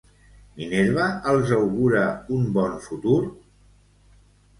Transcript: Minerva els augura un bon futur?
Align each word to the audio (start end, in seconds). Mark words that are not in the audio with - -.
Minerva 0.59 1.03
els 1.31 1.51
augura 1.57 2.05
un 2.37 2.47
bon 2.57 2.73
futur? 2.87 3.19